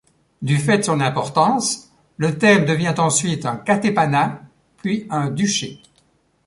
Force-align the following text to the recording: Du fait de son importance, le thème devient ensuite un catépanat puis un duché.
Du 0.41 0.57
fait 0.57 0.79
de 0.79 0.83
son 0.83 0.99
importance, 0.99 1.91
le 2.17 2.35
thème 2.35 2.65
devient 2.65 2.95
ensuite 2.97 3.45
un 3.45 3.55
catépanat 3.57 4.41
puis 4.77 5.05
un 5.11 5.29
duché. 5.29 5.79